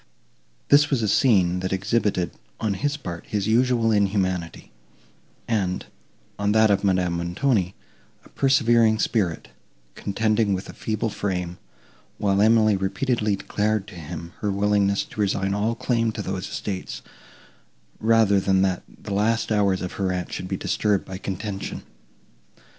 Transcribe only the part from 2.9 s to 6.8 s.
part, his usual inhumanity, and, on that